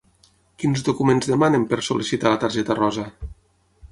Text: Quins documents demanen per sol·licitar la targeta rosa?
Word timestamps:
Quins 0.61 0.83
documents 0.87 1.27
demanen 1.33 1.67
per 1.73 1.79
sol·licitar 1.89 2.33
la 2.35 2.41
targeta 2.47 2.79
rosa? 2.83 3.05